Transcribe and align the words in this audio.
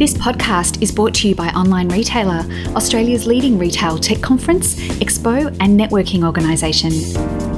This 0.00 0.14
podcast 0.14 0.80
is 0.80 0.90
brought 0.90 1.12
to 1.16 1.28
you 1.28 1.34
by 1.34 1.48
Online 1.48 1.86
Retailer, 1.90 2.46
Australia's 2.74 3.26
leading 3.26 3.58
retail 3.58 3.98
tech 3.98 4.22
conference, 4.22 4.74
expo, 4.92 5.54
and 5.60 5.78
networking 5.78 6.24
organisation. 6.24 6.90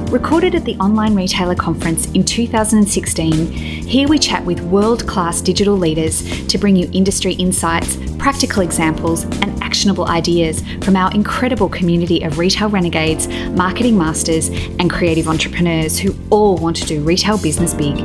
Recorded 0.06 0.56
at 0.56 0.64
the 0.64 0.74
Online 0.78 1.14
Retailer 1.14 1.54
Conference 1.54 2.06
in 2.06 2.24
2016, 2.24 3.46
here 3.46 4.08
we 4.08 4.18
chat 4.18 4.44
with 4.44 4.60
world 4.62 5.06
class 5.06 5.40
digital 5.40 5.76
leaders 5.76 6.48
to 6.48 6.58
bring 6.58 6.74
you 6.74 6.90
industry 6.92 7.34
insights, 7.34 7.96
practical 8.18 8.62
examples, 8.62 9.22
and 9.22 9.62
actionable 9.62 10.08
ideas 10.08 10.64
from 10.82 10.96
our 10.96 11.14
incredible 11.14 11.68
community 11.68 12.24
of 12.24 12.38
retail 12.38 12.68
renegades, 12.68 13.28
marketing 13.50 13.96
masters, 13.96 14.48
and 14.80 14.90
creative 14.90 15.28
entrepreneurs 15.28 15.96
who 15.96 16.12
all 16.30 16.56
want 16.56 16.74
to 16.74 16.86
do 16.86 17.04
retail 17.04 17.38
business 17.38 17.72
big. 17.72 17.98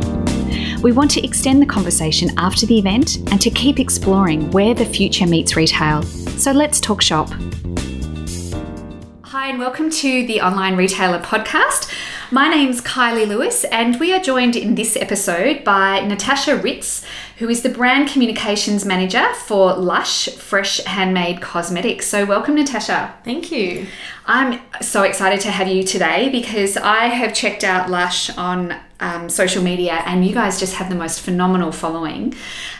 We 0.81 0.91
want 0.91 1.11
to 1.11 1.23
extend 1.23 1.61
the 1.61 1.65
conversation 1.65 2.29
after 2.37 2.65
the 2.65 2.77
event 2.77 3.17
and 3.31 3.41
to 3.41 3.49
keep 3.49 3.79
exploring 3.79 4.49
where 4.51 4.73
the 4.73 4.85
future 4.85 5.25
meets 5.25 5.55
retail. 5.55 6.03
So 6.03 6.51
let's 6.51 6.79
talk 6.79 7.01
shop. 7.01 7.29
Hi, 9.23 9.49
and 9.49 9.59
welcome 9.59 9.89
to 9.89 10.27
the 10.27 10.41
Online 10.41 10.75
Retailer 10.75 11.19
Podcast. 11.19 11.93
My 12.31 12.49
name's 12.49 12.81
Kylie 12.81 13.27
Lewis, 13.27 13.63
and 13.65 13.99
we 13.99 14.13
are 14.13 14.19
joined 14.19 14.55
in 14.55 14.75
this 14.75 14.97
episode 14.97 15.63
by 15.63 16.01
Natasha 16.01 16.57
Ritz, 16.57 17.05
who 17.37 17.49
is 17.49 17.61
the 17.61 17.69
Brand 17.69 18.09
Communications 18.09 18.83
Manager 18.83 19.31
for 19.33 19.73
Lush 19.75 20.27
Fresh 20.29 20.83
Handmade 20.85 21.39
Cosmetics. 21.39 22.07
So, 22.07 22.25
welcome, 22.25 22.55
Natasha. 22.55 23.13
Thank 23.23 23.51
you. 23.51 23.85
I'm 24.25 24.59
so 24.81 25.03
excited 25.03 25.39
to 25.41 25.51
have 25.51 25.67
you 25.67 25.83
today 25.83 26.29
because 26.29 26.77
I 26.77 27.05
have 27.05 27.35
checked 27.35 27.63
out 27.63 27.89
Lush 27.91 28.35
on 28.37 28.75
um, 28.99 29.29
social 29.29 29.63
media 29.63 30.01
and 30.05 30.25
you 30.25 30.33
guys 30.33 30.59
just 30.59 30.73
have 30.75 30.89
the 30.89 30.95
most 30.95 31.21
phenomenal 31.21 31.71
following. 31.71 32.33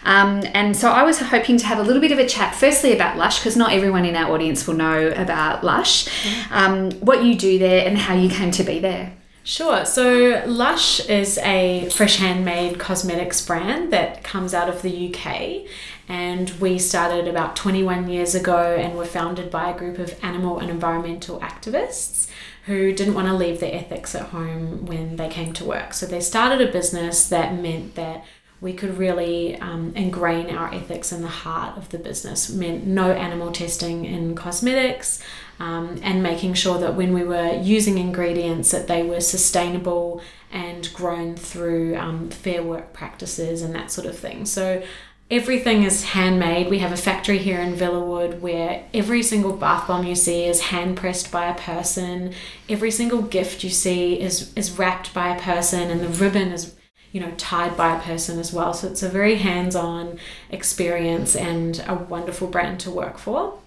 Um, 0.03 0.43
and 0.53 0.75
so 0.75 0.89
I 0.89 1.03
was 1.03 1.19
hoping 1.19 1.57
to 1.57 1.65
have 1.67 1.77
a 1.77 1.83
little 1.83 2.01
bit 2.01 2.11
of 2.11 2.17
a 2.17 2.27
chat, 2.27 2.55
firstly 2.55 2.93
about 2.93 3.15
Lush, 3.15 3.39
because 3.39 3.55
not 3.55 3.71
everyone 3.71 4.05
in 4.05 4.15
our 4.15 4.33
audience 4.33 4.65
will 4.65 4.75
know 4.75 5.09
about 5.09 5.63
Lush, 5.63 6.07
um, 6.51 6.91
what 6.93 7.23
you 7.23 7.35
do 7.35 7.59
there 7.59 7.87
and 7.87 7.95
how 7.95 8.15
you 8.15 8.27
came 8.27 8.49
to 8.51 8.63
be 8.63 8.79
there. 8.79 9.13
Sure. 9.47 9.85
So 9.85 10.43
Lush 10.45 10.99
is 11.07 11.37
a 11.37 11.87
fresh 11.89 12.17
handmade 12.17 12.79
cosmetics 12.79 13.39
brand 13.45 13.93
that 13.93 14.21
comes 14.21 14.53
out 14.53 14.67
of 14.67 14.81
the 14.81 15.07
UK. 15.07 15.65
And 16.09 16.49
we 16.59 16.77
started 16.77 17.29
about 17.29 17.55
21 17.55 18.09
years 18.09 18.35
ago 18.35 18.75
and 18.77 18.97
were 18.97 19.05
founded 19.05 19.49
by 19.49 19.69
a 19.69 19.77
group 19.77 19.99
of 19.99 20.21
animal 20.21 20.59
and 20.59 20.69
environmental 20.69 21.39
activists 21.39 22.29
who 22.65 22.91
didn't 22.91 23.13
want 23.13 23.27
to 23.27 23.33
leave 23.33 23.61
their 23.61 23.73
ethics 23.73 24.13
at 24.15 24.31
home 24.31 24.85
when 24.85 25.15
they 25.15 25.29
came 25.29 25.53
to 25.53 25.63
work. 25.63 25.93
So 25.93 26.05
they 26.05 26.19
started 26.19 26.67
a 26.67 26.69
business 26.69 27.29
that 27.29 27.55
meant 27.55 27.95
that 27.95 28.25
we 28.59 28.73
could 28.73 28.97
really 28.97 29.55
um, 29.61 29.93
ingrain 29.95 30.49
our 30.49 30.73
ethics 30.73 31.13
in 31.13 31.21
the 31.21 31.27
heart 31.27 31.77
of 31.77 31.87
the 31.89 31.99
business. 31.99 32.49
It 32.49 32.57
meant 32.57 32.85
no 32.85 33.11
animal 33.11 33.51
testing 33.51 34.03
in 34.03 34.35
cosmetics, 34.35 35.23
um, 35.59 35.99
and 36.03 36.21
making 36.21 36.53
sure 36.53 36.77
that 36.79 36.95
when 36.95 37.13
we 37.13 37.23
were 37.23 37.53
using 37.61 37.97
ingredients 37.97 38.71
that 38.71 38.87
they 38.87 39.03
were 39.03 39.21
sustainable 39.21 40.21
and 40.51 40.91
grown 40.93 41.35
through 41.35 41.95
um, 41.97 42.29
fair 42.29 42.63
work 42.63 42.93
practices 42.93 43.61
and 43.61 43.73
that 43.75 43.91
sort 43.91 44.07
of 44.07 44.17
thing. 44.17 44.45
So 44.45 44.83
everything 45.29 45.83
is 45.83 46.03
handmade. 46.05 46.69
We 46.69 46.79
have 46.79 46.91
a 46.91 46.97
factory 46.97 47.37
here 47.37 47.59
in 47.59 47.73
Villawood 47.73 48.39
where 48.39 48.85
every 48.93 49.23
single 49.23 49.53
bath 49.53 49.87
bomb 49.87 50.05
you 50.05 50.15
see 50.15 50.45
is 50.45 50.61
hand 50.61 50.97
pressed 50.97 51.31
by 51.31 51.47
a 51.47 51.55
person. 51.55 52.33
Every 52.69 52.91
single 52.91 53.21
gift 53.21 53.63
you 53.63 53.69
see 53.69 54.19
is 54.19 54.53
is 54.55 54.77
wrapped 54.77 55.13
by 55.13 55.35
a 55.35 55.41
person, 55.41 55.89
and 55.89 56.01
the 56.01 56.09
ribbon 56.09 56.51
is 56.51 56.75
you 57.11 57.19
know 57.19 57.31
tied 57.37 57.75
by 57.75 57.97
a 57.97 58.01
person 58.01 58.39
as 58.39 58.53
well. 58.53 58.73
So 58.73 58.87
it's 58.87 59.03
a 59.03 59.09
very 59.09 59.35
hands-on 59.35 60.19
experience 60.49 61.35
and 61.35 61.83
a 61.87 61.95
wonderful 61.95 62.47
brand 62.47 62.79
to 62.81 62.91
work 62.91 63.17
for. 63.17 63.59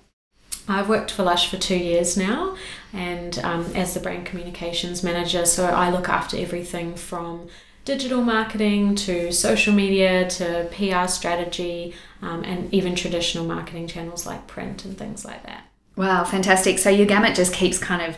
I've 0.70 0.88
worked 0.88 1.10
for 1.10 1.22
Lush 1.22 1.50
for 1.50 1.56
two 1.56 1.76
years 1.76 2.16
now, 2.16 2.56
and 2.92 3.38
um, 3.40 3.72
as 3.74 3.94
the 3.94 4.00
brand 4.00 4.26
communications 4.26 5.02
manager, 5.02 5.44
so 5.46 5.66
I 5.66 5.90
look 5.90 6.08
after 6.08 6.36
everything 6.36 6.94
from 6.94 7.48
digital 7.84 8.22
marketing 8.22 8.94
to 8.94 9.32
social 9.32 9.72
media 9.72 10.28
to 10.28 10.68
PR 10.70 11.08
strategy 11.08 11.94
um, 12.22 12.44
and 12.44 12.72
even 12.72 12.94
traditional 12.94 13.44
marketing 13.44 13.86
channels 13.86 14.26
like 14.26 14.46
print 14.46 14.84
and 14.84 14.96
things 14.96 15.24
like 15.24 15.44
that. 15.46 15.64
Wow, 15.96 16.24
fantastic. 16.24 16.78
So 16.78 16.90
your 16.90 17.06
gamut 17.06 17.34
just 17.34 17.52
keeps 17.52 17.78
kind 17.78 18.02
of 18.02 18.16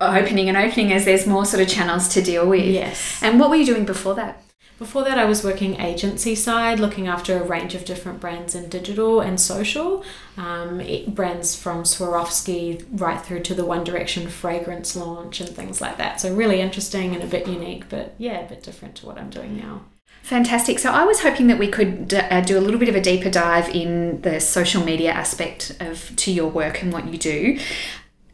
opening 0.00 0.48
and 0.48 0.56
opening 0.56 0.92
as 0.92 1.04
there's 1.04 1.26
more 1.26 1.44
sort 1.44 1.62
of 1.62 1.68
channels 1.68 2.08
to 2.08 2.22
deal 2.22 2.46
with. 2.48 2.64
Yes. 2.64 3.20
And 3.22 3.40
what 3.40 3.50
were 3.50 3.56
you 3.56 3.66
doing 3.66 3.84
before 3.84 4.14
that? 4.14 4.42
Before 4.78 5.02
that, 5.02 5.18
I 5.18 5.24
was 5.24 5.42
working 5.42 5.80
agency 5.80 6.36
side, 6.36 6.78
looking 6.78 7.08
after 7.08 7.36
a 7.36 7.42
range 7.42 7.74
of 7.74 7.84
different 7.84 8.20
brands 8.20 8.54
in 8.54 8.68
digital 8.68 9.20
and 9.20 9.40
social. 9.40 10.04
Um, 10.36 10.80
brands 11.08 11.56
from 11.56 11.82
Swarovski 11.82 12.86
right 12.92 13.20
through 13.20 13.40
to 13.42 13.54
the 13.54 13.64
One 13.64 13.82
Direction 13.82 14.28
fragrance 14.28 14.94
launch 14.94 15.40
and 15.40 15.48
things 15.48 15.80
like 15.80 15.96
that. 15.96 16.20
So, 16.20 16.32
really 16.32 16.60
interesting 16.60 17.12
and 17.12 17.24
a 17.24 17.26
bit 17.26 17.48
unique, 17.48 17.88
but 17.88 18.14
yeah, 18.18 18.38
a 18.38 18.48
bit 18.48 18.62
different 18.62 18.94
to 18.96 19.06
what 19.06 19.18
I'm 19.18 19.30
doing 19.30 19.56
now. 19.56 19.82
Fantastic. 20.22 20.78
So 20.78 20.92
I 20.92 21.04
was 21.04 21.20
hoping 21.22 21.46
that 21.46 21.58
we 21.58 21.68
could 21.68 22.12
uh, 22.12 22.42
do 22.42 22.58
a 22.58 22.60
little 22.60 22.78
bit 22.78 22.88
of 22.88 22.94
a 22.94 23.00
deeper 23.00 23.30
dive 23.30 23.68
in 23.70 24.20
the 24.20 24.40
social 24.40 24.84
media 24.84 25.10
aspect 25.10 25.74
of 25.80 26.14
to 26.16 26.30
your 26.30 26.50
work 26.50 26.82
and 26.82 26.92
what 26.92 27.10
you 27.10 27.16
do 27.16 27.58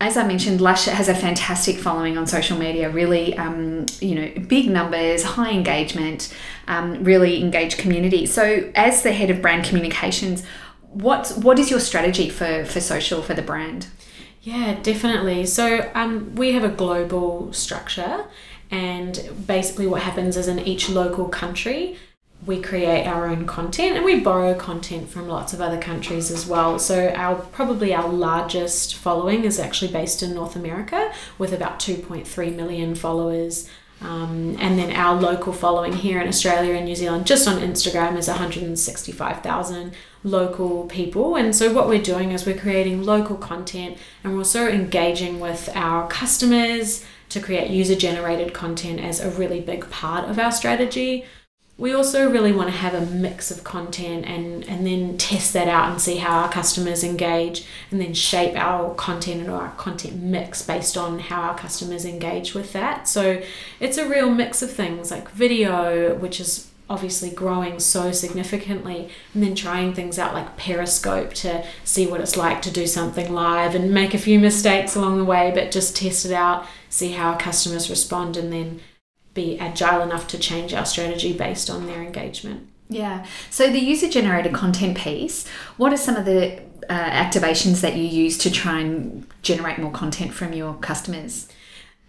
as 0.05 0.19
I 0.19 0.27
mentioned, 0.27 0.61
Lush 0.61 0.85
has 0.85 1.09
a 1.09 1.15
fantastic 1.15 1.79
following 1.79 2.19
on 2.19 2.27
social 2.27 2.59
media. 2.59 2.91
Really, 2.91 3.35
um, 3.39 3.87
you 4.01 4.15
know, 4.15 4.31
big 4.49 4.69
numbers, 4.69 5.23
high 5.23 5.51
engagement, 5.51 6.31
um, 6.69 7.03
really 7.03 7.41
engaged 7.41 7.79
community. 7.79 8.27
So, 8.27 8.71
as 8.75 9.03
the 9.03 9.13
head 9.13 9.31
of 9.31 9.41
brand 9.41 9.65
communications, 9.65 10.45
what 10.91 11.33
what 11.41 11.59
is 11.59 11.71
your 11.71 11.81
strategy 11.81 12.29
for 12.29 12.67
for 12.67 12.81
social 12.81 13.23
for 13.23 13.33
the 13.33 13.41
brand? 13.41 13.87
Yeah, 14.43 14.79
definitely. 14.83 15.47
So, 15.47 15.91
um, 15.95 16.35
we 16.35 16.53
have 16.53 16.65
a 16.65 16.69
global 16.69 17.51
structure, 17.55 18.27
and 18.71 19.19
basically, 19.47 19.87
what 19.87 20.03
happens 20.03 20.37
is 20.37 20.49
in 20.49 20.59
each 20.59 20.91
local 20.91 21.29
country, 21.29 21.97
we 22.47 22.61
create 22.61 23.07
our 23.07 23.27
own 23.27 23.47
content 23.47 23.97
and 23.97 24.05
we 24.05 24.21
borrow 24.21 24.55
content 24.55 25.09
from 25.09 25.29
lots 25.29 25.53
of 25.53 25.61
other 25.61 25.79
countries 25.81 26.31
as 26.31 26.47
well. 26.47 26.79
So 26.79 27.09
our 27.15 27.37
probably 27.37 27.95
our 27.95 28.09
largest 28.09 28.97
following 28.97 29.45
is 29.45 29.59
actually 29.59 29.93
based 29.93 30.23
in 30.23 30.35
North 30.35 30.57
America 30.57 31.13
with 31.39 31.53
about 31.53 31.79
2.3 31.79 32.55
million 32.55 32.95
followers. 32.95 33.69
Um, 34.01 34.57
and 34.59 34.79
then 34.79 34.95
our 34.95 35.19
local 35.19 35.53
following 35.53 35.95
here 35.95 36.21
in 36.21 36.29
Australia 36.29 36.75
and 36.75 36.85
New 36.85 36.97
Zealand, 36.97 37.27
just 37.27 37.49
on 37.49 37.61
Instagram, 37.61 38.19
is 38.19 38.29
165,000 38.29 39.93
local 40.25 40.85
people. 40.87 41.37
And 41.37 41.55
so, 41.55 41.73
what 41.73 41.89
we're 41.89 42.03
doing 42.03 42.33
is 42.33 42.45
we're 42.45 42.59
creating 42.59 43.05
local 43.05 43.37
content 43.37 43.97
and 44.23 44.33
we're 44.33 44.41
also 44.41 44.69
engaging 44.69 45.41
with 45.41 45.71
our 45.75 46.07
customers 46.09 47.05
to 47.31 47.41
create 47.41 47.71
user 47.71 47.95
generated 47.95 48.53
content 48.53 49.01
as 49.01 49.21
a 49.21 49.31
really 49.31 49.61
big 49.61 49.89
part 49.89 50.29
of 50.29 50.39
our 50.39 50.53
strategy 50.53 51.25
we 51.77 51.93
also 51.93 52.31
really 52.31 52.53
want 52.53 52.69
to 52.69 52.77
have 52.77 52.95
a 52.95 53.05
mix 53.07 53.51
of 53.51 53.65
content 53.65 54.25
and, 54.27 54.63
and 54.69 54.87
then 54.87 55.19
test 55.19 55.53
that 55.53 55.67
out 55.67 55.91
and 55.91 56.01
see 56.01 56.17
how 56.17 56.43
our 56.43 56.49
customers 56.49 57.03
engage 57.03 57.67
and 57.91 58.01
then 58.01 58.15
shape 58.15 58.55
our 58.57 58.95
content 58.95 59.41
and 59.41 59.51
our 59.51 59.71
content 59.73 60.23
mix 60.23 60.63
based 60.63 60.97
on 60.97 61.19
how 61.19 61.43
our 61.43 61.59
customers 61.59 62.05
engage 62.05 62.55
with 62.55 62.73
that. 62.73 63.09
So 63.09 63.43
it's 63.81 63.99
a 63.99 64.09
real 64.09 64.31
mix 64.31 64.63
of 64.63 64.71
things 64.71 65.11
like 65.11 65.29
video, 65.31 66.15
which 66.17 66.39
is 66.39 66.71
obviously 66.89 67.31
growing 67.31 67.81
so 67.81 68.13
significantly, 68.13 69.09
and 69.33 69.43
then 69.43 69.55
trying 69.55 69.95
things 69.95 70.19
out 70.19 70.35
like 70.35 70.57
Periscope 70.57 71.33
to 71.33 71.67
see 71.83 72.07
what 72.07 72.21
it's 72.21 72.37
like 72.37 72.63
to 72.63 72.71
do 72.71 72.87
something 72.87 73.33
live 73.33 73.75
and 73.75 73.91
make 73.91 74.15
a 74.15 74.19
few 74.19 74.39
mistakes 74.39 74.95
along 74.95 75.17
the 75.17 75.25
way, 75.25 75.51
but 75.53 75.73
just 75.73 75.97
test 75.97 76.27
it 76.27 76.33
out, 76.33 76.67
see 76.89 77.13
how 77.13 77.33
our 77.33 77.39
customers 77.39 77.89
respond, 77.89 78.37
and 78.37 78.53
then 78.53 78.81
be 79.35 79.59
agile 79.59 80.01
enough 80.01 80.27
to 80.29 80.39
change 80.39 80.73
our 80.73 80.87
strategy 80.87 81.33
based 81.33 81.69
on 81.69 81.87
their 81.87 82.03
engagement. 82.03 82.69
Yeah. 82.89 83.27
So 83.51 83.71
the 83.71 83.81
user 83.81 84.09
generated 84.09 84.53
content 84.53 84.97
piece, 84.97 85.49
what 85.77 85.93
are 85.93 85.97
some 85.97 86.17
of 86.17 86.25
the 86.25 86.61
uh, 86.89 87.11
activations 87.11 87.81
that 87.81 87.97
you 87.97 88.05
use 88.05 88.39
to 88.39 88.51
try 88.51 88.81
and 88.81 89.27
generate 89.43 89.79
more 89.79 89.91
content 89.91 90.33
from 90.33 90.53
your 90.53 90.75
customers? 90.75 91.49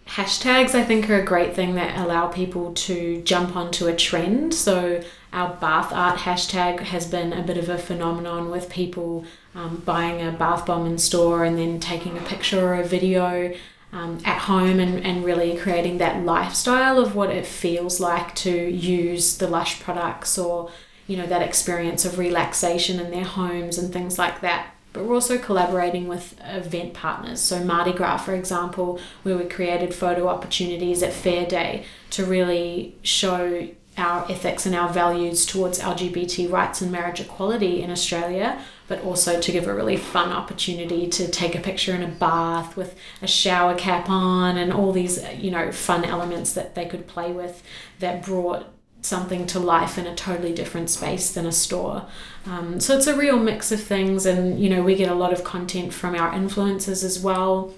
Hashtags, 0.06 0.74
I 0.74 0.84
think, 0.84 1.10
are 1.10 1.20
a 1.20 1.24
great 1.24 1.54
thing 1.54 1.74
that 1.74 1.98
allow 1.98 2.28
people 2.28 2.72
to 2.74 3.20
jump 3.22 3.56
onto 3.56 3.88
a 3.88 3.96
trend. 3.96 4.54
So, 4.54 5.02
our 5.32 5.54
bath 5.56 5.92
art 5.92 6.20
hashtag 6.20 6.78
has 6.80 7.06
been 7.06 7.32
a 7.32 7.42
bit 7.42 7.58
of 7.58 7.68
a 7.68 7.76
phenomenon 7.76 8.50
with 8.50 8.70
people 8.70 9.24
um, 9.56 9.82
buying 9.84 10.26
a 10.26 10.30
bath 10.30 10.64
bomb 10.64 10.86
in 10.86 10.98
store 10.98 11.44
and 11.44 11.58
then 11.58 11.80
taking 11.80 12.16
a 12.16 12.20
picture 12.20 12.64
or 12.64 12.74
a 12.74 12.84
video 12.84 13.52
um, 13.92 14.18
at 14.24 14.38
home 14.38 14.80
and, 14.80 15.04
and 15.04 15.24
really 15.24 15.56
creating 15.56 15.98
that 15.98 16.24
lifestyle 16.24 16.98
of 16.98 17.14
what 17.14 17.30
it 17.30 17.46
feels 17.46 18.00
like 18.00 18.34
to 18.36 18.50
use 18.50 19.38
the 19.38 19.48
Lush 19.48 19.80
products 19.80 20.36
or, 20.36 20.70
you 21.06 21.16
know, 21.16 21.26
that 21.26 21.42
experience 21.42 22.04
of 22.04 22.18
relaxation 22.18 23.00
in 23.00 23.10
their 23.10 23.24
homes 23.24 23.78
and 23.78 23.92
things 23.92 24.18
like 24.18 24.40
that. 24.40 24.72
But 24.92 25.04
we're 25.04 25.14
also 25.14 25.38
collaborating 25.38 26.08
with 26.08 26.40
event 26.42 26.94
partners. 26.94 27.40
So, 27.40 27.62
Mardi 27.62 27.92
Gras, 27.92 28.16
for 28.18 28.34
example, 28.34 28.98
where 29.22 29.36
we 29.36 29.44
created 29.44 29.94
photo 29.94 30.26
opportunities 30.26 31.02
at 31.02 31.12
Fair 31.12 31.46
Day 31.46 31.84
to 32.10 32.24
really 32.24 32.96
show 33.02 33.68
our 33.96 34.30
ethics 34.30 34.66
and 34.66 34.74
our 34.74 34.92
values 34.92 35.46
towards 35.46 35.78
LGBT 35.78 36.50
rights 36.50 36.82
and 36.82 36.92
marriage 36.92 37.20
equality 37.20 37.82
in 37.82 37.90
Australia, 37.90 38.60
but 38.88 39.02
also 39.02 39.40
to 39.40 39.52
give 39.52 39.66
a 39.66 39.74
really 39.74 39.96
fun 39.96 40.30
opportunity 40.30 41.06
to 41.08 41.28
take 41.28 41.54
a 41.54 41.60
picture 41.60 41.94
in 41.94 42.02
a 42.02 42.08
bath 42.08 42.76
with 42.76 42.94
a 43.22 43.26
shower 43.26 43.74
cap 43.74 44.10
on 44.10 44.58
and 44.58 44.72
all 44.72 44.92
these, 44.92 45.24
you 45.38 45.50
know, 45.50 45.72
fun 45.72 46.04
elements 46.04 46.52
that 46.52 46.74
they 46.74 46.84
could 46.84 47.06
play 47.06 47.32
with 47.32 47.62
that 47.98 48.22
brought 48.22 48.66
something 49.00 49.46
to 49.46 49.58
life 49.58 49.96
in 49.96 50.06
a 50.06 50.14
totally 50.14 50.52
different 50.52 50.90
space 50.90 51.32
than 51.32 51.46
a 51.46 51.52
store. 51.52 52.06
Um, 52.44 52.80
so 52.80 52.96
it's 52.96 53.06
a 53.06 53.16
real 53.16 53.38
mix 53.38 53.72
of 53.72 53.80
things, 53.80 54.26
and 54.26 54.60
you 54.60 54.68
know, 54.68 54.82
we 54.82 54.94
get 54.94 55.08
a 55.08 55.14
lot 55.14 55.32
of 55.32 55.44
content 55.44 55.94
from 55.94 56.14
our 56.14 56.32
influencers 56.32 57.02
as 57.02 57.18
well. 57.18 57.72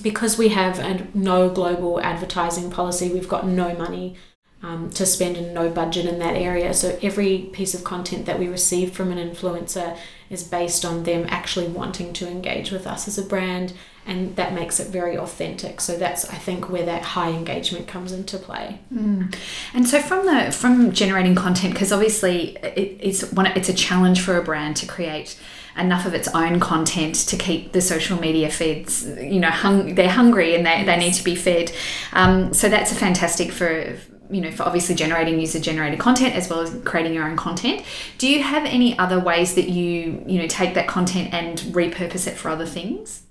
Because 0.00 0.38
we 0.38 0.48
have 0.48 0.78
a 0.78 1.06
no 1.12 1.50
global 1.50 2.00
advertising 2.00 2.70
policy, 2.70 3.12
we've 3.12 3.28
got 3.28 3.46
no 3.46 3.74
money 3.74 4.16
um, 4.62 4.90
to 4.90 5.04
spend 5.04 5.36
and 5.36 5.52
no 5.52 5.68
budget 5.68 6.06
in 6.06 6.18
that 6.20 6.36
area. 6.36 6.72
So 6.72 6.98
every 7.02 7.50
piece 7.52 7.74
of 7.74 7.82
content 7.82 8.26
that 8.26 8.38
we 8.38 8.48
receive 8.48 8.92
from 8.92 9.10
an 9.10 9.18
influencer 9.18 9.96
is 10.30 10.44
based 10.44 10.84
on 10.84 11.02
them 11.02 11.26
actually 11.28 11.66
wanting 11.66 12.12
to 12.14 12.28
engage 12.28 12.70
with 12.70 12.86
us 12.86 13.08
as 13.08 13.18
a 13.18 13.22
brand, 13.22 13.72
and 14.06 14.34
that 14.36 14.54
makes 14.54 14.80
it 14.80 14.88
very 14.88 15.16
authentic. 15.18 15.80
So 15.80 15.96
that's 15.96 16.28
I 16.30 16.36
think 16.36 16.70
where 16.70 16.86
that 16.86 17.02
high 17.02 17.30
engagement 17.30 17.88
comes 17.88 18.12
into 18.12 18.38
play. 18.38 18.80
Mm. 18.92 19.34
And 19.74 19.86
so 19.86 20.00
from 20.00 20.26
the 20.26 20.52
from 20.52 20.92
generating 20.92 21.34
content, 21.34 21.74
because 21.74 21.92
obviously 21.92 22.56
it, 22.58 22.98
it's 23.00 23.32
one 23.32 23.46
it's 23.46 23.68
a 23.68 23.74
challenge 23.74 24.20
for 24.20 24.38
a 24.38 24.42
brand 24.42 24.76
to 24.76 24.86
create 24.86 25.38
enough 25.76 26.04
of 26.06 26.14
its 26.14 26.28
own 26.28 26.60
content 26.60 27.14
to 27.14 27.36
keep 27.36 27.72
the 27.72 27.80
social 27.80 28.20
media 28.20 28.50
feeds 28.50 29.06
you 29.18 29.40
know 29.40 29.48
hung, 29.48 29.94
they're 29.94 30.06
hungry 30.06 30.54
and 30.54 30.66
they, 30.66 30.70
yes. 30.70 30.86
they 30.86 30.96
need 30.98 31.14
to 31.14 31.24
be 31.24 31.34
fed 31.34 31.72
um, 32.12 32.52
so 32.52 32.68
that's 32.68 32.92
a 32.92 32.94
fantastic 32.94 33.50
for 33.50 33.96
you 34.32 34.40
know, 34.40 34.50
for 34.50 34.64
obviously 34.64 34.94
generating 34.94 35.38
user 35.38 35.60
generated 35.60 35.98
content 35.98 36.34
as 36.34 36.48
well 36.48 36.60
as 36.60 36.74
creating 36.84 37.14
your 37.14 37.24
own 37.24 37.36
content. 37.36 37.84
Do 38.18 38.28
you 38.28 38.42
have 38.42 38.64
any 38.64 38.98
other 38.98 39.20
ways 39.20 39.54
that 39.54 39.68
you, 39.68 40.24
you 40.26 40.40
know, 40.40 40.46
take 40.46 40.74
that 40.74 40.88
content 40.88 41.32
and 41.32 41.58
repurpose 41.74 42.26
it 42.26 42.36
for 42.36 42.48
other 42.48 42.66
things? 42.66 43.22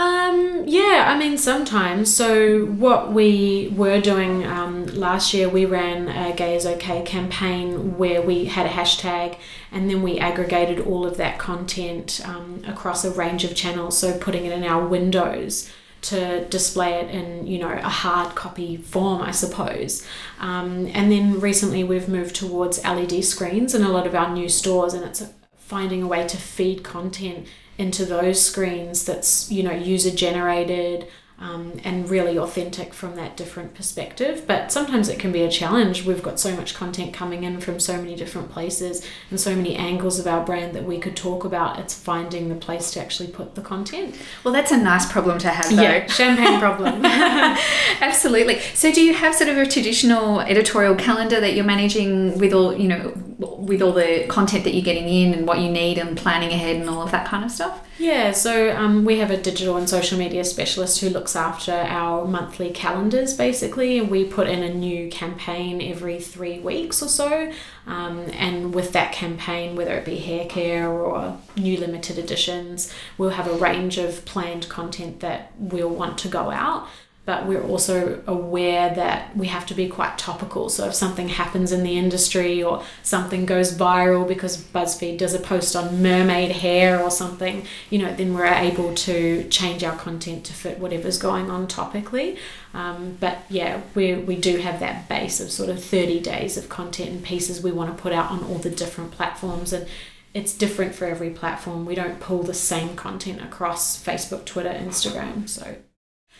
Um, 0.00 0.64
yeah, 0.66 1.04
I 1.08 1.18
mean, 1.18 1.36
sometimes. 1.36 2.14
So, 2.14 2.64
what 2.64 3.12
we 3.12 3.70
were 3.76 4.00
doing 4.00 4.46
um, 4.46 4.86
last 4.86 5.34
year, 5.34 5.46
we 5.46 5.66
ran 5.66 6.08
a 6.08 6.34
Gay 6.34 6.56
is 6.56 6.64
OK 6.64 7.02
campaign 7.02 7.98
where 7.98 8.22
we 8.22 8.46
had 8.46 8.64
a 8.64 8.70
hashtag 8.70 9.36
and 9.70 9.90
then 9.90 10.02
we 10.02 10.18
aggregated 10.18 10.80
all 10.80 11.06
of 11.06 11.18
that 11.18 11.38
content 11.38 12.22
um, 12.24 12.62
across 12.66 13.04
a 13.04 13.10
range 13.10 13.44
of 13.44 13.54
channels. 13.54 13.98
So, 13.98 14.16
putting 14.16 14.46
it 14.46 14.52
in 14.52 14.64
our 14.64 14.86
windows 14.86 15.70
to 16.02 16.46
display 16.46 16.94
it 16.94 17.10
in 17.10 17.46
you 17.46 17.58
know 17.58 17.70
a 17.70 17.88
hard 17.88 18.34
copy 18.34 18.76
form 18.76 19.20
i 19.22 19.30
suppose. 19.30 20.06
Um, 20.38 20.86
and 20.94 21.10
then 21.12 21.40
recently 21.40 21.84
we've 21.84 22.08
moved 22.08 22.34
towards 22.36 22.82
LED 22.84 23.24
screens 23.24 23.74
in 23.74 23.82
a 23.82 23.88
lot 23.90 24.06
of 24.06 24.14
our 24.14 24.32
new 24.32 24.48
stores 24.48 24.94
and 24.94 25.04
it's 25.04 25.22
finding 25.56 26.02
a 26.02 26.06
way 26.06 26.26
to 26.26 26.36
feed 26.36 26.82
content 26.82 27.46
into 27.78 28.04
those 28.04 28.44
screens 28.44 29.04
that's 29.04 29.50
you 29.50 29.62
know 29.62 29.72
user 29.72 30.10
generated 30.10 31.06
um, 31.40 31.80
and 31.84 32.08
really 32.10 32.38
authentic 32.38 32.92
from 32.92 33.16
that 33.16 33.36
different 33.36 33.74
perspective. 33.74 34.44
But 34.46 34.70
sometimes 34.70 35.08
it 35.08 35.18
can 35.18 35.32
be 35.32 35.42
a 35.42 35.50
challenge. 35.50 36.04
We've 36.04 36.22
got 36.22 36.38
so 36.38 36.54
much 36.54 36.74
content 36.74 37.14
coming 37.14 37.44
in 37.44 37.60
from 37.60 37.80
so 37.80 37.96
many 37.96 38.14
different 38.14 38.50
places 38.50 39.06
and 39.30 39.40
so 39.40 39.56
many 39.56 39.74
angles 39.74 40.18
of 40.18 40.26
our 40.26 40.44
brand 40.44 40.74
that 40.74 40.84
we 40.84 40.98
could 40.98 41.16
talk 41.16 41.44
about. 41.44 41.78
It's 41.78 41.94
finding 41.94 42.50
the 42.50 42.54
place 42.54 42.90
to 42.92 43.00
actually 43.00 43.30
put 43.30 43.54
the 43.54 43.62
content. 43.62 44.16
Well, 44.44 44.52
that's 44.52 44.70
a 44.70 44.76
nice 44.76 45.10
problem 45.10 45.38
to 45.38 45.48
have, 45.48 45.74
though. 45.74 45.82
Yeah, 45.82 46.06
champagne 46.06 46.60
problem. 46.60 47.04
Absolutely. 47.04 48.60
So, 48.74 48.92
do 48.92 49.02
you 49.02 49.14
have 49.14 49.34
sort 49.34 49.48
of 49.48 49.56
a 49.56 49.66
traditional 49.66 50.40
editorial 50.40 50.94
calendar 50.94 51.40
that 51.40 51.54
you're 51.54 51.64
managing 51.64 52.38
with 52.38 52.52
all, 52.52 52.76
you 52.76 52.88
know, 52.88 53.14
with 53.40 53.80
all 53.80 53.92
the 53.92 54.26
content 54.28 54.64
that 54.64 54.74
you're 54.74 54.84
getting 54.84 55.08
in 55.08 55.32
and 55.32 55.46
what 55.46 55.60
you 55.60 55.70
need 55.70 55.96
and 55.96 56.16
planning 56.16 56.50
ahead 56.50 56.76
and 56.76 56.90
all 56.90 57.02
of 57.02 57.10
that 57.10 57.26
kind 57.26 57.44
of 57.44 57.50
stuff? 57.50 57.86
Yeah, 57.98 58.32
so 58.32 58.74
um, 58.76 59.04
we 59.04 59.18
have 59.18 59.30
a 59.30 59.36
digital 59.36 59.76
and 59.76 59.88
social 59.88 60.18
media 60.18 60.44
specialist 60.44 61.00
who 61.00 61.08
looks 61.08 61.34
after 61.34 61.72
our 61.72 62.26
monthly 62.26 62.70
calendars 62.70 63.34
basically, 63.34 63.98
and 63.98 64.10
we 64.10 64.24
put 64.24 64.46
in 64.46 64.62
a 64.62 64.72
new 64.72 65.10
campaign 65.10 65.80
every 65.82 66.20
three 66.20 66.58
weeks 66.58 67.02
or 67.02 67.08
so. 67.08 67.52
Um, 67.86 68.26
and 68.34 68.74
with 68.74 68.92
that 68.92 69.12
campaign, 69.12 69.74
whether 69.74 69.94
it 69.94 70.04
be 70.04 70.18
hair 70.18 70.46
care 70.46 70.90
or 70.90 71.38
new 71.56 71.78
limited 71.78 72.18
editions, 72.18 72.92
we'll 73.16 73.30
have 73.30 73.48
a 73.48 73.54
range 73.54 73.96
of 73.98 74.24
planned 74.26 74.68
content 74.68 75.20
that 75.20 75.52
we'll 75.58 75.88
want 75.88 76.18
to 76.18 76.28
go 76.28 76.50
out 76.50 76.88
but 77.26 77.46
we're 77.46 77.62
also 77.62 78.22
aware 78.26 78.92
that 78.94 79.36
we 79.36 79.46
have 79.46 79.66
to 79.66 79.74
be 79.74 79.88
quite 79.88 80.16
topical. 80.16 80.68
So 80.68 80.86
if 80.86 80.94
something 80.94 81.28
happens 81.28 81.70
in 81.70 81.82
the 81.82 81.98
industry 81.98 82.62
or 82.62 82.82
something 83.02 83.46
goes 83.46 83.76
viral 83.76 84.26
because 84.26 84.56
BuzzFeed 84.56 85.18
does 85.18 85.34
a 85.34 85.38
post 85.38 85.76
on 85.76 86.02
mermaid 86.02 86.50
hair 86.50 87.00
or 87.00 87.10
something, 87.10 87.66
you 87.90 87.98
know, 87.98 88.12
then 88.14 88.34
we're 88.34 88.46
able 88.46 88.94
to 88.94 89.46
change 89.48 89.84
our 89.84 89.96
content 89.96 90.44
to 90.46 90.54
fit 90.54 90.78
whatever's 90.78 91.18
going 91.18 91.50
on 91.50 91.66
topically. 91.66 92.38
Um, 92.72 93.16
but 93.20 93.38
yeah, 93.50 93.82
we, 93.94 94.14
we 94.14 94.36
do 94.36 94.56
have 94.56 94.80
that 94.80 95.08
base 95.08 95.40
of 95.40 95.50
sort 95.50 95.68
of 95.68 95.84
30 95.84 96.20
days 96.20 96.56
of 96.56 96.68
content 96.68 97.10
and 97.10 97.22
pieces 97.22 97.62
we 97.62 97.70
want 97.70 97.94
to 97.94 98.02
put 98.02 98.12
out 98.12 98.30
on 98.30 98.42
all 98.44 98.58
the 98.58 98.70
different 98.70 99.10
platforms. 99.10 99.72
And 99.72 99.86
it's 100.32 100.54
different 100.54 100.94
for 100.94 101.04
every 101.04 101.30
platform. 101.30 101.84
We 101.84 101.94
don't 101.94 102.18
pull 102.18 102.42
the 102.42 102.54
same 102.54 102.96
content 102.96 103.42
across 103.42 104.02
Facebook, 104.02 104.46
Twitter, 104.46 104.70
Instagram. 104.70 105.48
So 105.48 105.76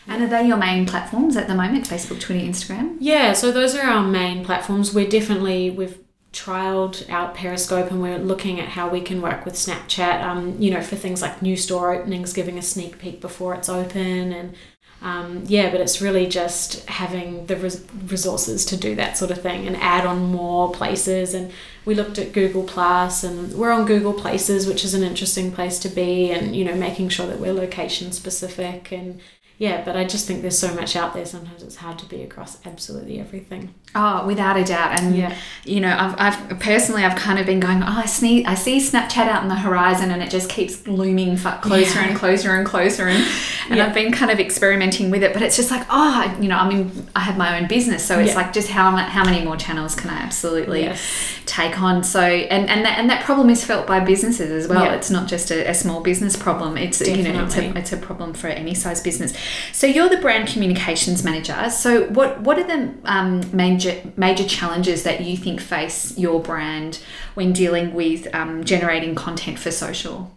and 0.07 0.23
are 0.23 0.27
they 0.27 0.47
your 0.47 0.57
main 0.57 0.87
platforms 0.87 1.37
at 1.37 1.49
the 1.49 1.55
moment? 1.55 1.89
Facebook, 1.89 2.21
Twitter, 2.21 2.45
Instagram? 2.45 2.97
Yeah, 3.01 3.33
so 3.33 3.51
those 3.51 3.75
are 3.75 3.83
our 3.83 4.03
main 4.03 4.45
platforms. 4.45 4.95
We're 4.95 5.09
definitely 5.09 5.71
we've 5.71 5.99
trialed 6.33 7.09
out 7.11 7.35
Periscope 7.35 7.91
and 7.91 8.01
we're 8.01 8.19
looking 8.19 8.61
at 8.61 8.69
how 8.69 8.89
we 8.89 9.01
can 9.01 9.21
work 9.21 9.45
with 9.45 9.55
Snapchat. 9.55 10.23
Um, 10.23 10.57
you 10.59 10.71
know, 10.71 10.81
for 10.81 10.97
things 10.97 11.23
like 11.23 11.43
new 11.43 11.57
store 11.57 11.95
openings, 11.95 12.33
giving 12.33 12.59
a 12.59 12.63
sneak 12.63 12.99
peek 12.99 13.21
before 13.21 13.55
it's 13.55 13.69
open, 13.69 14.33
and 14.33 14.55
um, 15.03 15.45
yeah, 15.47 15.71
but 15.71 15.81
it's 15.81 16.03
really 16.03 16.27
just 16.27 16.87
having 16.87 17.47
the 17.47 17.57
res- 17.57 17.87
resources 18.07 18.67
to 18.67 18.77
do 18.77 18.95
that 18.97 19.17
sort 19.17 19.31
of 19.31 19.41
thing 19.41 19.67
and 19.67 19.77
add 19.79 20.05
on 20.05 20.31
more 20.31 20.71
places. 20.73 21.33
And 21.33 21.53
we 21.87 21.95
looked 21.95 22.19
at 22.19 22.33
Google 22.33 22.65
Plus, 22.65 23.25
and 23.25 23.55
we're 23.55 23.73
on 23.73 23.87
Google 23.87 24.13
Places, 24.13 24.67
which 24.67 24.85
is 24.85 24.93
an 24.93 25.03
interesting 25.03 25.53
place 25.53 25.79
to 25.81 25.89
be, 25.89 26.31
and 26.31 26.55
you 26.55 26.65
know, 26.65 26.75
making 26.75 27.09
sure 27.09 27.27
that 27.27 27.41
we're 27.41 27.53
location 27.53 28.13
specific 28.13 28.93
and 28.93 29.21
yeah, 29.61 29.85
but 29.85 29.95
I 29.95 30.05
just 30.05 30.27
think 30.27 30.41
there's 30.41 30.59
so 30.59 30.75
much 30.75 30.97
out 30.97 31.13
there. 31.13 31.27
Sometimes 31.27 31.63
it's 31.63 31.77
hard 31.77 31.99
to 31.99 32.07
be 32.07 32.23
across 32.23 32.65
absolutely 32.67 33.21
everything. 33.21 33.75
Oh, 33.95 34.25
without 34.25 34.57
a 34.57 34.65
doubt. 34.65 34.99
And 34.99 35.15
yeah. 35.15 35.37
you 35.67 35.81
know, 35.81 35.95
I've, 35.95 36.15
I've 36.19 36.61
personally 36.61 37.05
I've 37.05 37.19
kind 37.19 37.39
of 37.39 37.45
been 37.45 37.61
going, 37.61 37.83
oh, 37.83 37.87
I 37.87 38.07
see 38.07 38.43
I 38.47 38.55
see 38.55 38.79
Snapchat 38.79 39.27
out 39.27 39.43
on 39.43 39.49
the 39.49 39.57
horizon, 39.57 40.13
and 40.13 40.23
it 40.23 40.31
just 40.31 40.49
keeps 40.49 40.89
looming 40.89 41.37
closer 41.37 42.01
yeah. 42.01 42.09
and 42.09 42.17
closer 42.17 42.55
and 42.55 42.67
closer, 42.67 43.07
and, 43.07 43.23
and 43.69 43.77
yeah. 43.77 43.85
I've 43.85 43.93
been 43.93 44.13
kind 44.13 44.31
of 44.31 44.41
experimenting 44.41 45.11
with 45.11 45.23
it. 45.23 45.35
But 45.35 45.43
it's 45.43 45.57
just 45.57 45.71
like, 45.71 45.87
oh, 45.91 46.39
you 46.41 46.49
know, 46.49 46.57
I 46.57 46.67
mean, 46.67 47.09
I 47.15 47.21
have 47.21 47.37
my 47.37 47.61
own 47.61 47.69
business, 47.69 48.03
so 48.03 48.19
it's 48.19 48.35
like 48.35 48.55
just 48.55 48.69
how 48.69 48.97
how 48.97 49.27
many 49.27 49.45
more 49.45 49.59
channels 49.59 49.95
can 49.95 50.09
I 50.09 50.21
absolutely 50.21 50.85
yes. 50.85 51.39
take 51.45 51.79
on? 51.83 52.03
So 52.03 52.23
and 52.23 52.71
and 52.71 52.83
that 52.87 52.99
and 52.99 53.11
that 53.11 53.27
problem 53.27 53.51
is 53.51 53.63
felt 53.63 53.87
by 53.87 54.01
businesses 54.01 54.51
as 54.51 54.71
well. 54.71 54.91
It's 54.95 55.11
not 55.11 55.29
just 55.29 55.51
a, 55.51 55.69
a, 55.69 55.75
small 55.75 56.01
business 56.01 56.35
problem. 56.35 56.79
It's 56.79 57.01
Definitely. 57.01 57.25
you 57.25 57.33
know, 57.35 57.45
it's 57.45 57.57
a 57.57 57.77
it's 57.77 57.93
a 57.93 57.99
problem 57.99 58.33
for 58.33 58.47
any 58.47 58.73
size 58.73 59.03
business. 59.03 59.35
So 59.73 59.87
you're 59.87 60.09
the 60.09 60.19
brand 60.19 60.49
communications 60.49 61.25
manager. 61.25 61.71
So 61.71 62.05
what 62.09 62.41
what 62.41 62.59
are 62.59 62.67
the 62.67 62.95
um, 63.05 63.43
major 63.55 64.01
major 64.17 64.45
challenges 64.45 65.03
that 65.03 65.23
you 65.23 65.37
think 65.37 65.61
face 65.61 66.17
your 66.19 66.41
brand 66.41 67.01
when 67.35 67.53
dealing 67.53 67.95
with 67.95 68.33
um, 68.35 68.65
generating 68.65 69.15
content 69.15 69.59
for 69.59 69.71
social? 69.71 70.37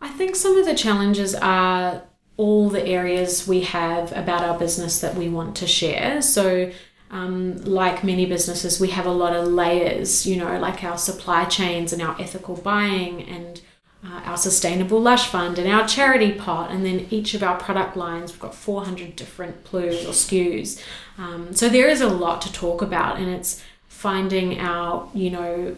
I 0.00 0.08
think 0.08 0.36
some 0.36 0.56
of 0.56 0.64
the 0.64 0.74
challenges 0.74 1.34
are 1.34 2.02
all 2.36 2.68
the 2.70 2.86
areas 2.86 3.48
we 3.48 3.62
have 3.62 4.12
about 4.12 4.42
our 4.44 4.56
business 4.58 5.00
that 5.00 5.16
we 5.16 5.28
want 5.28 5.56
to 5.56 5.66
share. 5.66 6.22
So 6.22 6.70
um, 7.10 7.56
like 7.64 8.04
many 8.04 8.26
businesses, 8.26 8.80
we 8.80 8.90
have 8.90 9.06
a 9.06 9.10
lot 9.10 9.34
of 9.34 9.48
layers, 9.48 10.26
you 10.26 10.36
know, 10.36 10.58
like 10.58 10.84
our 10.84 10.98
supply 10.98 11.46
chains 11.46 11.92
and 11.92 12.00
our 12.00 12.18
ethical 12.20 12.54
buying 12.56 13.22
and 13.22 13.60
uh, 14.04 14.20
our 14.24 14.36
sustainable 14.36 15.00
lush 15.00 15.28
fund 15.28 15.58
and 15.58 15.70
our 15.70 15.86
charity 15.86 16.32
pot 16.32 16.70
and 16.70 16.84
then 16.84 17.06
each 17.10 17.34
of 17.34 17.42
our 17.42 17.58
product 17.58 17.96
lines 17.96 18.32
we've 18.32 18.40
got 18.40 18.54
400 18.54 19.16
different 19.16 19.64
PLUs 19.64 20.04
or 20.04 20.12
SKUs 20.12 20.82
um, 21.18 21.54
so 21.54 21.68
there 21.68 21.88
is 21.88 22.00
a 22.00 22.08
lot 22.08 22.40
to 22.42 22.52
talk 22.52 22.80
about 22.80 23.18
and 23.18 23.28
it's 23.28 23.62
finding 23.88 24.58
out 24.58 25.10
you 25.14 25.30
know 25.30 25.74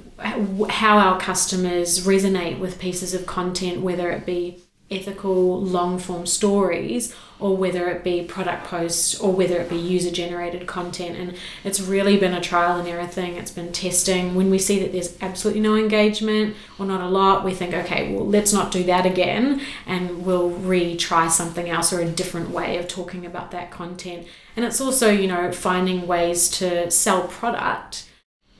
how 0.69 0.99
our 0.99 1.19
customers 1.19 2.07
resonate 2.07 2.59
with 2.59 2.79
pieces 2.79 3.15
of 3.15 3.25
content 3.25 3.81
whether 3.81 4.11
it 4.11 4.27
be 4.27 4.62
ethical 4.90 5.61
long 5.61 5.99
form 5.99 6.26
stories 6.26 7.14
or 7.38 7.56
whether 7.56 7.88
it 7.88 8.02
be 8.02 8.23
product 8.23 8.64
posts 8.64 9.18
or 9.18 9.32
whether 9.32 9.61
it 9.61 9.70
be 9.70 9.76
user 9.76 10.11
generated 10.11 10.66
content. 10.66 11.16
And 11.16 11.37
it's 11.64 11.80
really 11.80 12.18
been 12.18 12.35
a 12.35 12.40
trial 12.40 12.78
and 12.78 12.88
error 12.88 13.06
thing. 13.06 13.37
It's 13.37 13.52
been 13.52 13.73
testing. 13.73 14.35
When 14.35 14.50
we 14.50 14.59
see 14.59 14.80
that 14.80 14.92
there's 14.92 15.16
absolutely 15.23 15.62
no 15.62 15.76
engagement 15.76 16.56
or 16.78 16.87
not 16.87 17.00
a 17.00 17.09
lot 17.09 17.44
we 17.44 17.54
think 17.54 17.73
okay 17.73 18.12
well 18.12 18.26
let's 18.26 18.52
not 18.52 18.73
do 18.73 18.82
that 18.85 19.06
again 19.06 19.61
and 19.87 20.25
we'll 20.25 20.50
retry 20.50 21.30
something 21.30 21.70
else 21.70 21.92
or 21.92 22.00
a 22.00 22.09
different 22.09 22.50
way 22.50 22.76
of 22.78 22.88
talking 22.88 23.25
about 23.25 23.52
that 23.52 23.70
content. 23.70 24.26
And 24.56 24.64
it's 24.64 24.80
also 24.80 25.11
you 25.11 25.28
know 25.28 25.52
finding 25.52 26.06
ways 26.06 26.50
to 26.59 26.90
sell 26.90 27.28
product 27.28 28.06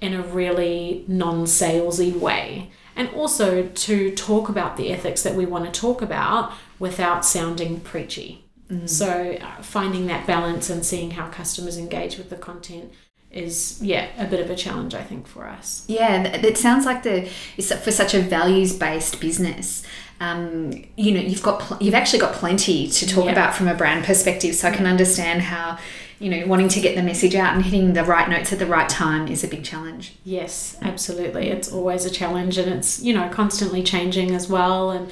in 0.01 0.15
a 0.15 0.23
really 0.23 1.05
non-salesy 1.09 2.19
way 2.19 2.71
and 2.97 3.09
also 3.11 3.67
to 3.67 4.15
talk 4.15 4.49
about 4.49 4.77
the 4.77 4.93
ethics 4.93 5.23
that 5.23 5.35
we 5.35 5.47
want 5.47 5.73
to 5.73 5.81
talk 5.81 6.03
about 6.03 6.53
without 6.79 7.25
sounding 7.25 7.81
preachy 7.81 8.45
Mm. 8.71 8.89
So 8.89 9.37
uh, 9.41 9.63
finding 9.63 10.07
that 10.07 10.27
balance 10.27 10.71
and 10.71 10.85
seeing 10.85 11.11
how 11.13 11.29
customers 11.29 11.77
engage 11.77 12.17
with 12.17 12.31
the 12.31 12.37
content 12.37 12.93
is 13.31 13.79
yeah 13.81 14.09
a 14.19 14.27
bit 14.27 14.41
of 14.41 14.51
a 14.51 14.57
challenge 14.57 14.93
I 14.93 15.03
think 15.03 15.27
for 15.27 15.47
us. 15.47 15.85
Yeah, 15.89 16.25
it 16.25 16.59
sounds 16.59 16.85
like 16.85 17.03
the 17.03 17.27
for 17.27 17.93
such 17.93 18.15
a 18.15 18.21
values 18.21 18.77
based 18.77 19.21
business. 19.21 19.85
Um, 20.21 20.85
you 20.97 21.13
know, 21.13 21.21
you've 21.21 21.43
got 21.43 21.61
pl- 21.61 21.79
you've 21.81 21.95
actually 21.95 22.19
got 22.19 22.35
plenty 22.35 22.89
to 22.89 23.07
talk 23.07 23.27
yeah. 23.27 23.33
about 23.33 23.55
from 23.55 23.69
a 23.69 23.75
brand 23.75 24.05
perspective. 24.05 24.55
So 24.55 24.69
I 24.69 24.73
can 24.73 24.87
understand 24.87 25.43
how 25.43 25.79
you 26.21 26.31
know 26.31 26.47
wanting 26.47 26.69
to 26.69 26.81
get 26.81 26.95
the 26.95 27.03
message 27.03 27.35
out 27.35 27.55
and 27.55 27.65
hitting 27.65 27.95
the 27.95 28.05
right 28.05 28.29
notes 28.29 28.53
at 28.53 28.61
the 28.61 28.67
right 28.67 28.89
time 28.89 29.27
is 29.27 29.43
a 29.43 29.49
big 29.49 29.65
challenge. 29.65 30.15
Yes, 30.25 30.77
absolutely. 30.81 31.49
It's 31.49 31.73
always 31.73 32.05
a 32.05 32.11
challenge, 32.11 32.59
and 32.59 32.73
it's 32.73 33.03
you 33.03 33.13
know 33.13 33.29
constantly 33.31 33.83
changing 33.83 34.35
as 34.35 34.49
well 34.49 34.91
and 34.91 35.11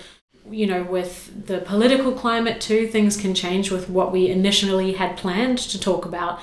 you 0.50 0.66
know, 0.66 0.82
with 0.82 1.46
the 1.46 1.58
political 1.58 2.12
climate 2.12 2.60
too, 2.60 2.86
things 2.86 3.16
can 3.16 3.34
change 3.34 3.70
with 3.70 3.88
what 3.88 4.12
we 4.12 4.28
initially 4.28 4.94
had 4.94 5.16
planned 5.16 5.58
to 5.58 5.80
talk 5.80 6.04
about, 6.04 6.40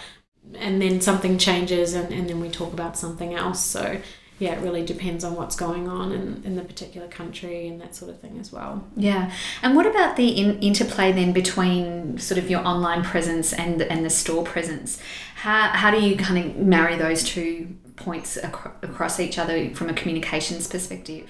and 0.55 0.81
then 0.81 1.01
something 1.01 1.37
changes, 1.37 1.93
and, 1.93 2.13
and 2.13 2.29
then 2.29 2.39
we 2.39 2.49
talk 2.49 2.73
about 2.73 2.97
something 2.97 3.33
else. 3.33 3.63
So, 3.63 4.01
yeah, 4.37 4.53
it 4.53 4.61
really 4.61 4.85
depends 4.85 5.23
on 5.23 5.35
what's 5.35 5.55
going 5.55 5.87
on 5.87 6.11
in, 6.11 6.41
in 6.43 6.55
the 6.55 6.63
particular 6.63 7.07
country 7.07 7.67
and 7.67 7.79
that 7.79 7.95
sort 7.95 8.11
of 8.11 8.19
thing 8.19 8.37
as 8.37 8.51
well. 8.51 8.85
Yeah. 8.95 9.31
And 9.61 9.75
what 9.75 9.85
about 9.85 10.17
the 10.17 10.29
in, 10.29 10.59
interplay 10.59 11.11
then 11.13 11.31
between 11.31 12.17
sort 12.17 12.37
of 12.37 12.49
your 12.49 12.65
online 12.65 13.03
presence 13.03 13.53
and, 13.53 13.81
and 13.81 14.03
the 14.03 14.09
store 14.09 14.43
presence? 14.43 14.99
How, 15.35 15.69
how 15.69 15.91
do 15.91 16.01
you 16.01 16.17
kind 16.17 16.43
of 16.43 16.57
marry 16.57 16.97
those 16.97 17.23
two 17.23 17.75
points 17.95 18.37
ac- 18.37 18.71
across 18.81 19.19
each 19.19 19.37
other 19.37 19.69
from 19.73 19.89
a 19.89 19.93
communications 19.93 20.67
perspective? 20.67 21.29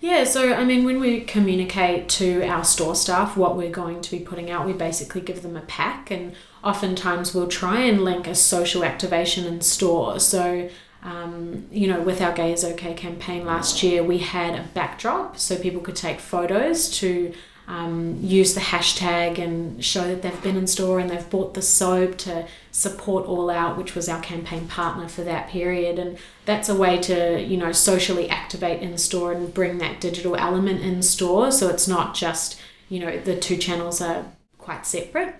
Yeah, 0.00 0.24
so 0.24 0.52
I 0.52 0.64
mean, 0.64 0.84
when 0.84 1.00
we 1.00 1.22
communicate 1.22 2.10
to 2.10 2.46
our 2.46 2.62
store 2.62 2.94
staff 2.94 3.38
what 3.38 3.56
we're 3.56 3.70
going 3.70 4.02
to 4.02 4.10
be 4.10 4.20
putting 4.20 4.50
out, 4.50 4.66
we 4.66 4.74
basically 4.74 5.22
give 5.22 5.40
them 5.40 5.56
a 5.56 5.62
pack, 5.62 6.10
and 6.10 6.34
oftentimes 6.62 7.34
we'll 7.34 7.48
try 7.48 7.80
and 7.80 8.04
link 8.04 8.26
a 8.26 8.34
social 8.34 8.84
activation 8.84 9.46
in 9.46 9.62
store. 9.62 10.20
So, 10.20 10.68
um, 11.04 11.66
you 11.70 11.86
know, 11.86 12.00
with 12.00 12.20
our 12.22 12.32
Gay 12.32 12.52
is 12.52 12.64
OK 12.64 12.94
campaign 12.94 13.44
last 13.44 13.82
year, 13.82 14.02
we 14.02 14.18
had 14.18 14.58
a 14.58 14.62
backdrop 14.72 15.38
so 15.38 15.56
people 15.56 15.82
could 15.82 15.96
take 15.96 16.18
photos 16.18 16.88
to 16.98 17.34
um, 17.66 18.18
use 18.20 18.54
the 18.54 18.60
hashtag 18.60 19.38
and 19.38 19.82
show 19.84 20.06
that 20.06 20.22
they've 20.22 20.42
been 20.42 20.56
in 20.56 20.66
store 20.66 20.98
and 20.98 21.10
they've 21.10 21.28
bought 21.30 21.54
the 21.54 21.62
soap 21.62 22.18
to 22.18 22.46
support 22.72 23.26
All 23.26 23.50
Out, 23.50 23.76
which 23.76 23.94
was 23.94 24.08
our 24.08 24.20
campaign 24.20 24.66
partner 24.66 25.08
for 25.08 25.22
that 25.24 25.48
period. 25.48 25.98
And 25.98 26.18
that's 26.44 26.68
a 26.68 26.74
way 26.74 26.98
to, 27.02 27.40
you 27.40 27.56
know, 27.56 27.72
socially 27.72 28.28
activate 28.28 28.82
in 28.82 28.96
store 28.98 29.32
and 29.32 29.52
bring 29.52 29.78
that 29.78 30.00
digital 30.00 30.36
element 30.36 30.82
in 30.82 31.02
store. 31.02 31.50
So 31.52 31.68
it's 31.68 31.88
not 31.88 32.14
just, 32.14 32.58
you 32.88 33.00
know, 33.00 33.18
the 33.18 33.36
two 33.36 33.56
channels 33.56 34.00
are 34.00 34.24
quite 34.58 34.86
separate. 34.86 35.34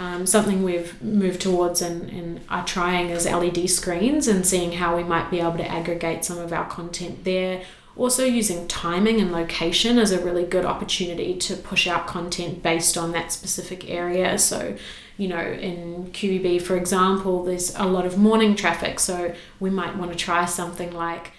Um, 0.00 0.26
something 0.26 0.62
we've 0.62 1.00
moved 1.02 1.42
towards 1.42 1.82
and, 1.82 2.08
and 2.08 2.40
are 2.48 2.64
trying 2.64 3.10
is 3.10 3.26
LED 3.26 3.68
screens 3.68 4.26
and 4.26 4.46
seeing 4.46 4.72
how 4.72 4.96
we 4.96 5.04
might 5.04 5.30
be 5.30 5.40
able 5.40 5.58
to 5.58 5.70
aggregate 5.70 6.24
some 6.24 6.38
of 6.38 6.52
our 6.52 6.66
content 6.68 7.24
there 7.24 7.62
also, 8.00 8.24
using 8.24 8.66
timing 8.68 9.20
and 9.20 9.32
location 9.32 9.98
as 9.98 10.12
a 10.12 10.24
really 10.24 10.44
good 10.44 10.64
opportunity 10.64 11.36
to 11.36 11.54
push 11.54 11.86
out 11.86 12.06
content 12.06 12.62
based 12.62 12.96
on 12.96 13.12
that 13.12 13.32
specific 13.32 13.90
area. 13.90 14.38
So, 14.38 14.76
you 15.18 15.28
know, 15.28 15.40
in 15.40 16.10
QVB, 16.12 16.62
for 16.62 16.76
example, 16.76 17.44
there's 17.44 17.74
a 17.74 17.84
lot 17.84 18.06
of 18.06 18.16
morning 18.16 18.54
traffic. 18.54 19.00
So, 19.00 19.34
we 19.58 19.70
might 19.70 19.96
want 19.96 20.12
to 20.12 20.16
try 20.16 20.46
something 20.46 20.92
like, 20.92 21.32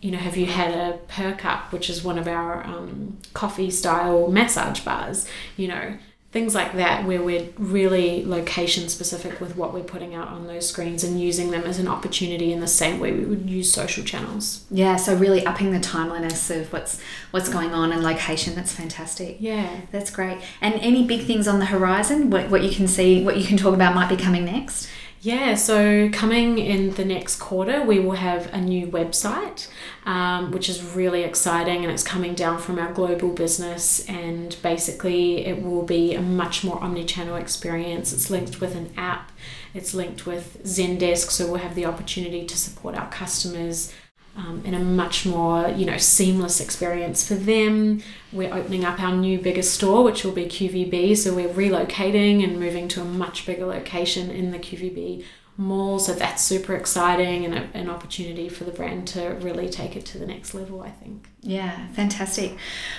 you 0.00 0.10
know, 0.10 0.18
have 0.18 0.36
you 0.36 0.46
had 0.46 0.72
a 0.72 0.98
Percup, 1.08 1.70
which 1.72 1.88
is 1.90 2.02
one 2.02 2.18
of 2.18 2.26
our 2.26 2.66
um, 2.66 3.18
coffee 3.34 3.70
style 3.70 4.28
massage 4.28 4.80
bars? 4.80 5.28
You 5.56 5.68
know, 5.68 5.98
things 6.30 6.54
like 6.54 6.74
that 6.74 7.06
where 7.06 7.22
we're 7.22 7.48
really 7.56 8.22
location 8.24 8.86
specific 8.88 9.40
with 9.40 9.56
what 9.56 9.72
we're 9.72 9.82
putting 9.82 10.14
out 10.14 10.28
on 10.28 10.46
those 10.46 10.68
screens 10.68 11.02
and 11.02 11.18
using 11.18 11.50
them 11.50 11.62
as 11.64 11.78
an 11.78 11.88
opportunity 11.88 12.52
in 12.52 12.60
the 12.60 12.66
same 12.66 13.00
way 13.00 13.12
we 13.12 13.24
would 13.24 13.48
use 13.48 13.72
social 13.72 14.04
channels. 14.04 14.64
Yeah 14.70 14.96
so 14.96 15.14
really 15.14 15.46
upping 15.46 15.72
the 15.72 15.80
timeliness 15.80 16.50
of 16.50 16.70
what's 16.72 17.00
what's 17.30 17.48
going 17.48 17.72
on 17.72 17.92
and 17.92 18.02
location 18.02 18.54
that's 18.54 18.72
fantastic. 18.72 19.38
Yeah. 19.40 19.80
That's 19.90 20.10
great. 20.10 20.38
And 20.60 20.74
any 20.74 21.06
big 21.06 21.22
things 21.22 21.48
on 21.48 21.60
the 21.60 21.66
horizon? 21.66 22.28
What, 22.28 22.50
what 22.50 22.62
you 22.62 22.70
can 22.70 22.88
see 22.88 23.24
what 23.24 23.38
you 23.38 23.46
can 23.46 23.56
talk 23.56 23.74
about 23.74 23.94
might 23.94 24.10
be 24.10 24.16
coming 24.16 24.44
next 24.44 24.88
yeah, 25.20 25.54
so 25.54 26.08
coming 26.10 26.58
in 26.58 26.94
the 26.94 27.04
next 27.04 27.36
quarter, 27.36 27.82
we 27.82 27.98
will 27.98 28.12
have 28.12 28.52
a 28.54 28.60
new 28.60 28.86
website, 28.86 29.68
um, 30.06 30.52
which 30.52 30.68
is 30.68 30.82
really 30.82 31.22
exciting, 31.22 31.82
and 31.82 31.92
it's 31.92 32.02
coming 32.02 32.34
down 32.34 32.58
from 32.58 32.78
our 32.78 32.92
global 32.92 33.30
business. 33.30 34.08
And 34.08 34.56
basically, 34.62 35.46
it 35.46 35.62
will 35.62 35.82
be 35.82 36.14
a 36.14 36.22
much 36.22 36.62
more 36.62 36.82
omni-channel 36.82 37.36
experience. 37.36 38.12
It's 38.12 38.30
linked 38.30 38.60
with 38.60 38.76
an 38.76 38.92
app, 38.96 39.32
it's 39.74 39.92
linked 39.94 40.26
with 40.26 40.62
Zendesk, 40.64 41.30
so 41.30 41.46
we'll 41.46 41.60
have 41.60 41.74
the 41.74 41.86
opportunity 41.86 42.44
to 42.46 42.56
support 42.56 42.94
our 42.94 43.10
customers 43.10 43.92
um, 44.38 44.62
in 44.64 44.72
a 44.72 44.78
much 44.78 45.26
more 45.26 45.68
you 45.70 45.84
know 45.84 45.98
seamless 45.98 46.60
experience 46.60 47.26
for 47.26 47.34
them. 47.34 48.02
We're 48.32 48.54
opening 48.54 48.84
up 48.84 49.00
our 49.00 49.14
new 49.14 49.38
biggest 49.38 49.74
store, 49.74 50.04
which 50.04 50.24
will 50.24 50.32
be 50.32 50.46
QVB. 50.46 51.16
So 51.16 51.34
we're 51.34 51.48
relocating 51.48 52.44
and 52.44 52.58
moving 52.58 52.88
to 52.88 53.02
a 53.02 53.04
much 53.04 53.44
bigger 53.44 53.66
location 53.66 54.30
in 54.30 54.52
the 54.52 54.58
QVB 54.58 55.24
mall. 55.56 55.98
So 55.98 56.14
that's 56.14 56.44
super 56.44 56.76
exciting 56.76 57.44
and 57.44 57.54
a, 57.54 57.76
an 57.76 57.90
opportunity 57.90 58.48
for 58.48 58.62
the 58.62 58.70
brand 58.70 59.08
to 59.08 59.30
really 59.40 59.68
take 59.68 59.96
it 59.96 60.06
to 60.06 60.18
the 60.18 60.26
next 60.26 60.54
level. 60.54 60.82
I 60.82 60.90
think. 60.90 61.28
Yeah, 61.40 61.88
fantastic. 61.88 62.56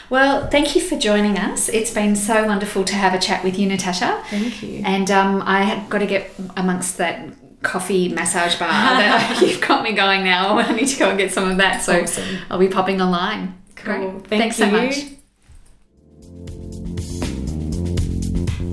Well, 0.09 0.47
thank 0.47 0.75
you 0.75 0.81
for 0.81 0.97
joining 0.97 1.37
us. 1.37 1.69
It's 1.69 1.93
been 1.93 2.17
so 2.17 2.45
wonderful 2.45 2.83
to 2.83 2.95
have 2.95 3.13
a 3.13 3.19
chat 3.19 3.45
with 3.45 3.57
you, 3.57 3.67
Natasha. 3.67 4.21
Thank 4.29 4.61
you. 4.61 4.81
And 4.83 5.09
um, 5.09 5.41
I 5.45 5.63
have 5.63 5.89
got 5.89 5.99
to 5.99 6.07
get 6.07 6.31
amongst 6.57 6.97
that 6.97 7.33
coffee 7.61 8.09
massage 8.09 8.57
bar 8.57 8.69
that 8.69 9.39
you've 9.41 9.61
got 9.61 9.83
me 9.83 9.93
going 9.93 10.23
now. 10.23 10.57
I 10.59 10.73
need 10.73 10.87
to 10.87 10.99
go 10.99 11.09
and 11.09 11.17
get 11.17 11.31
some 11.31 11.49
of 11.49 11.57
that. 11.57 11.81
So 11.81 12.01
awesome. 12.01 12.39
I'll 12.49 12.59
be 12.59 12.67
popping 12.67 13.01
online. 13.01 13.55
Cool. 13.75 14.19
Thank 14.27 14.53
Thanks 14.53 14.59
you. 14.59 14.65
so 14.65 14.71
much. 14.71 15.05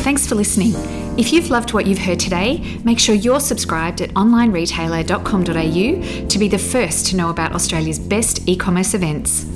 Thanks 0.03 0.27
for 0.27 0.35
listening. 0.37 0.73
If 1.19 1.33
you've 1.33 1.51
loved 1.51 1.73
what 1.73 1.87
you've 1.87 1.99
heard 1.99 2.21
today, 2.21 2.79
make 2.85 2.99
sure 2.99 3.15
you're 3.15 3.41
subscribed 3.41 4.03
at 4.03 4.11
onlineretailer.com.au 4.11 6.29
to 6.29 6.39
be 6.39 6.47
the 6.47 6.59
first 6.59 7.07
to 7.07 7.17
know 7.17 7.31
about 7.31 7.53
Australia's 7.53 7.99
best 7.99 8.47
e 8.49 8.55
commerce 8.55 8.95
events. 8.95 9.47